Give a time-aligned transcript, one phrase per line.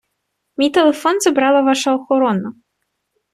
[0.57, 2.53] Мій телефон забрала ваша охорона.